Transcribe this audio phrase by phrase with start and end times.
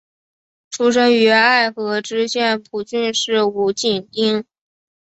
[0.71, 1.71] 出身于爱
[2.03, 4.43] 知县蒲郡市五井町。